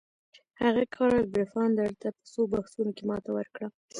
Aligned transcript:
هغه 0.61 0.83
کارل 0.95 1.25
پفاندر 1.35 1.89
ته 2.01 2.07
په 2.17 2.23
څو 2.31 2.41
بحثونو 2.51 2.91
کې 2.97 3.03
ماته 3.09 3.29
ورکړه. 3.33 3.67